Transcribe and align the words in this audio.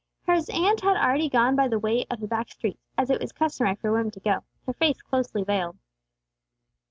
His 0.25 0.49
aunt 0.49 0.81
had 0.81 0.97
already 0.97 1.29
gone 1.29 1.55
by 1.55 1.67
the 1.67 1.77
way 1.77 2.07
of 2.09 2.19
the 2.21 2.27
back 2.27 2.49
streets, 2.49 2.89
as 2.97 3.11
it 3.11 3.21
was 3.21 3.31
customary 3.31 3.75
for 3.75 3.91
women 3.91 4.09
to 4.13 4.19
go, 4.19 4.39
her 4.65 4.73
face 4.73 4.99
closely 4.99 5.43
veiled. 5.43 5.77